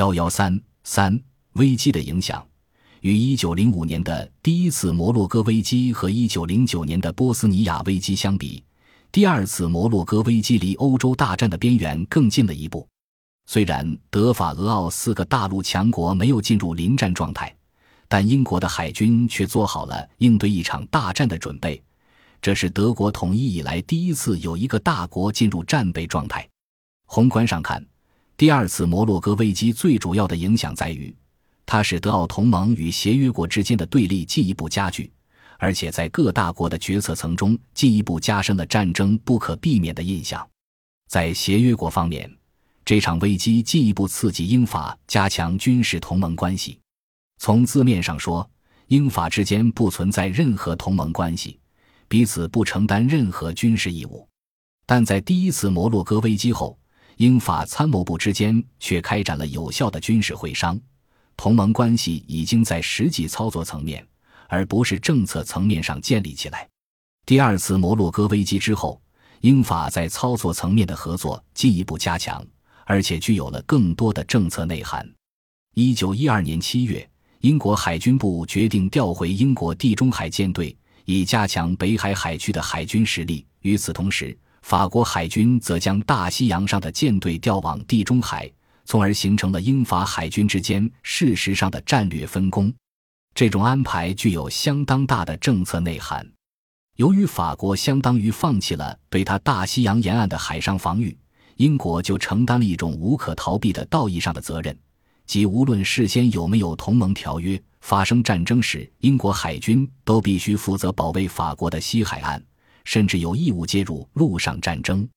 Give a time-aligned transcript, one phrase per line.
[0.00, 1.20] 幺幺三三
[1.52, 2.42] 危机的影响，
[3.02, 8.64] 与一九零五年的第一次摩洛哥危机和一九零九年的波斯尼亚危机相比，
[9.12, 12.88] 第二次摩洛哥危机离欧洲大战的边缘更近了一步。
[13.44, 17.54] 虽然德法俄奥四个大陆强国没有进入临战状态，
[18.08, 21.78] 但英国的海军却做好了应对一场大战的准备。
[22.40, 26.48] 这是德国统一以来第一次有一个大国进入战备状态。
[27.04, 27.84] 宏观上看，
[28.40, 31.14] 第二次摩洛哥危机最主要的影响在于，
[31.66, 35.12] 它使德奥同盟与协约国之间的对立进一步加剧，
[35.58, 40.48] 而且在各大国的决策层中进一步加深了战争不可避免的印象。
[41.06, 42.34] 在协约国方面，
[42.82, 46.78] 这场危机进一步刺激英法加强军事同盟关系。
[47.36, 48.50] 从字面上说，
[48.86, 51.60] 英法之间不存在任何同盟关系。
[52.08, 54.26] 彼此不承担任何军事义务，
[54.86, 56.79] 但在第一次摩洛哥危机后，
[57.20, 60.80] 英法参谋部之间却开展了有效的军事会商，
[61.36, 64.02] 同盟关系已经在实际操作层面，
[64.48, 66.66] 而不是政策层面上建立起来。
[67.26, 68.98] 第二次摩洛哥危机之后，
[69.42, 72.42] 英法在操作层面的合作进一步加强，
[72.86, 75.06] 而且具有了更多的政策内涵。
[75.74, 77.06] 一九一二年七月，
[77.42, 80.74] 英国海军部决定调回英国地中海舰队。
[81.04, 83.44] 以加强北海海区的海军实力。
[83.62, 88.50] 与此同时，法国海军则将大西洋上的舰队调往地中海，
[88.84, 92.72] 从而形成了英法海军之间事实上的战略分工。
[93.34, 96.26] 这种安排具有相当大的政策内涵。
[96.96, 101.16] 由于法国相当于放弃了对他大西洋沿岸的海上防御，
[101.56, 104.76] 英国就承担了一种无可逃避的道义上的责任，
[105.24, 107.60] 即无论事先有没有同盟条约。
[107.80, 112.42] 发生战争时，英国海军都必须负责保卫法国的西海岸，
[112.84, 115.08] 甚至有义务介入陆上战争。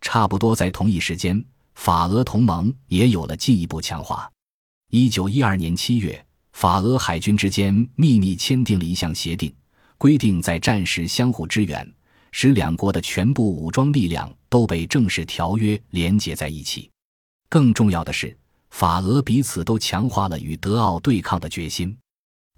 [0.00, 4.30] 差不多在同一时间，法俄同盟也有了进一步强化。
[4.90, 9.54] 一九一二年七月，法俄海军之间秘密签订了一项协定，
[9.96, 11.88] 规定在战时相互支援，
[12.32, 16.90] 使两国的全部武装力量都被正式条约连接在一起。
[17.48, 18.36] 更重要的是，
[18.70, 21.96] 法俄彼此都强化了与德奥对抗的决心。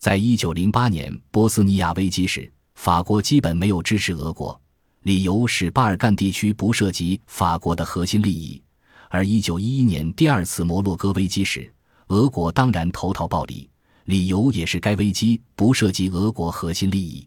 [0.01, 4.61] 在一九零八年波斯尼亚危机时，法国基本没有支持俄国，
[5.03, 8.61] 理由是巴尔干地区不涉及法国的核心利益；
[9.09, 11.73] 而一九一一年第二次摩洛哥危机时，
[12.09, 13.71] 俄国当然投桃报李，
[14.05, 17.27] 理由也是该危机不涉及俄国核心利益。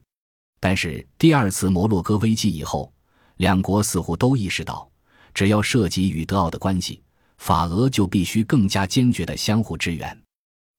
[0.59, 2.93] 但是第二次摩洛哥危机以后，
[3.37, 4.87] 两国似乎都意识到，
[5.33, 7.01] 只要涉及与德奥的关系，
[7.37, 10.15] 法俄就必须更加坚决地相互支援。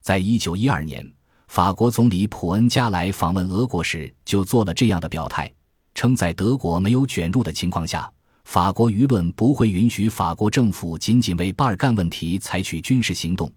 [0.02, 1.17] 在一九一二年。
[1.48, 5.50] 法国总理普恩加莱访问俄国时就做了这样的表态，
[5.94, 8.08] 称在德国没有卷入的情况下，
[8.44, 13.50] 法国舆论不会允许法国政府仅仅为巴尔干问题采取军事行动，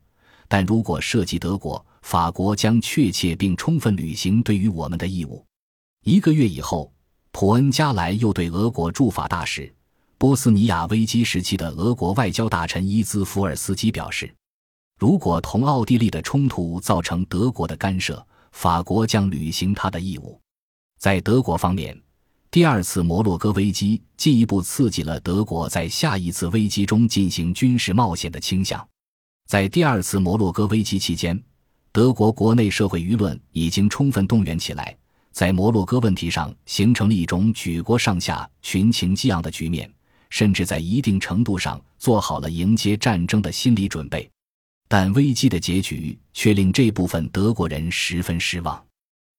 [0.47, 5.46] 但如果涉及德国，法国将确切并充分履行对于我们的义务。
[6.06, 6.91] 一个月以后，
[7.34, 9.72] 普恩加莱又对俄国驻法大使、
[10.18, 14.34] 波斯尼亚危机时期的俄国外交大臣伊兹福尔斯基表示。
[15.01, 20.39] 如果同奥地利的冲突造成德国的干涉，法国将履行他的义务。
[21.00, 22.00] 在德国方面，
[22.51, 28.88] 第二次摩洛哥危机进一步刺激了德国在下一次危机中进行军事冒险的倾向。
[29.47, 31.44] 在第二次摩洛哥危机期间，
[31.91, 34.95] 德国国内社会舆论已经充分动员起来，
[35.31, 39.91] 在摩洛哥问题上形成了一种举国上下群情激昂的局面，
[40.29, 44.29] 甚至在一定程度上做好了迎接战争的心理准备。
[44.94, 48.85] 但危机的结局却令这部分德国人十分失望，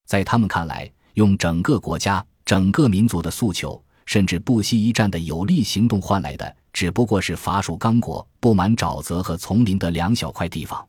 [0.06, 10.88] 在他们看来，用整个国家、整个民族的诉求，甚至不惜一战的有力行动换来的，只不过是法属刚果、布满沼泽和丛林的两小块地方。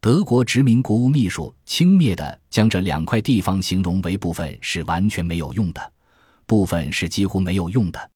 [0.00, 5.92] 德国殖民国务秘书轻蔑地将这两块地方形容为部分是完全没有用的，
[6.46, 8.10] 部分是几乎没有用的。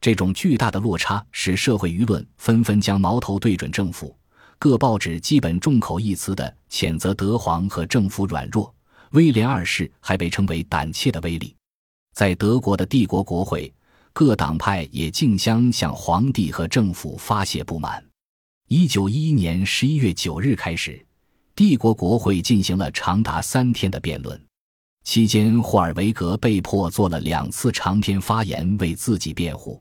[0.00, 4.12] 这种巨大的落差使社会舆论纷纷将矛头对准政府。
[4.60, 8.74] 各报纸基本众口一词地谴责德皇和政府软弱，
[9.12, 11.54] 威廉二世还被称为胆怯的威力。
[12.12, 13.72] 在德国的帝国国会，
[14.12, 18.04] 各党派也竞相向皇帝和政府发泄不满。
[18.66, 21.06] 一九一一年十一月九日开始，
[21.54, 24.44] 帝国国会进行了长达三天的辩论，
[25.04, 29.80] 期间霍尔维格被迫做了两次长篇发言为自己辩护，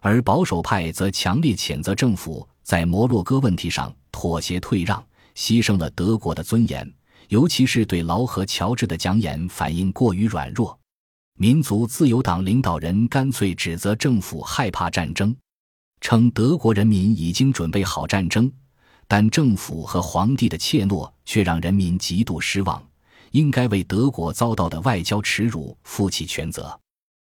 [0.00, 3.94] 而保守派则强烈谴责政府在摩洛哥问题上。
[4.16, 5.04] 妥协退让，
[5.34, 6.90] 牺牲了德国的尊严，
[7.28, 10.78] 尤其是对劳和乔治的讲演反应过于软弱。
[11.38, 15.36] 民族自由党领导人干脆指责政府害怕战争，
[16.00, 18.50] 称德国人民已经准备好战争，
[19.06, 22.82] 但政府和皇帝的怯懦却让人民极度失望，
[23.32, 26.80] 应该为德国遭到的外交耻辱负起全责。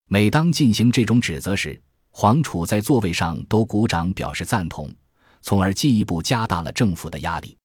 [0.07, 1.77] 每当进行这种指责时，
[2.11, 4.89] 皇储在座位上都鼓掌表示赞同，
[5.41, 7.57] 从而进一步加大了政府的压力。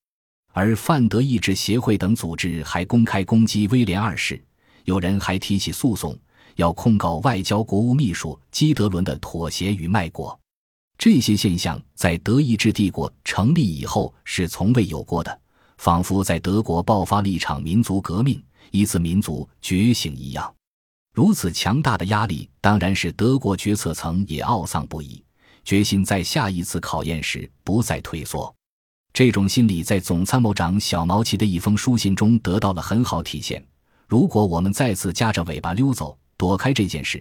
[0.52, 4.42] 而范德意志协会等组织还公开攻击威廉二世，
[4.84, 6.14] 有人还提起诉讼，
[6.56, 10.38] 要控告外交国务秘书基德伦的妥协与卖国。
[10.98, 15.40] 这些现象在德意志帝国成立以后是从未有过的，
[15.78, 18.40] 仿佛在德国爆发了一场民族革命，
[18.70, 20.54] 一次民族觉醒一样。
[21.14, 25.24] 如此强大的压力，当然使德国决策层也懊丧不已，
[25.64, 28.54] 决心在下一次考验时不再退缩。
[29.12, 33.62] 这种心理在总参谋长小毛奇的一封书信中得到了很好体现。
[34.08, 37.18] 如果我们再次夹着尾巴溜走，躲开这件事；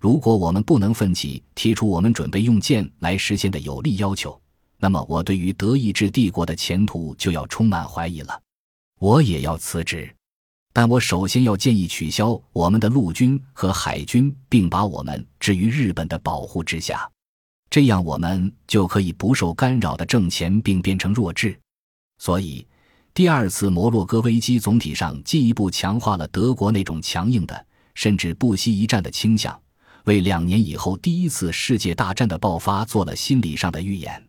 [0.00, 4.38] 如果我们不能奋起提出我们准备用剑来实现的有力要求，
[4.78, 8.40] 那么我对于德意志帝国的前途就要充满怀疑了。
[8.98, 10.14] 我也要辞职，
[10.72, 17.10] 但我首先要建议取消我们的陆军和海军，并把我们置于日本的保护之下。
[17.70, 21.58] 这样，我们就可以不受干扰的挣钱，并变成弱智。
[22.18, 22.66] 所以，
[23.12, 29.60] 第二次摩洛哥危机总体上进一步强化了德国那种强硬的，甚至不惜一战的倾向，
[30.04, 34.22] 为两年以后第一次世界大战的爆发做了心理上的预演。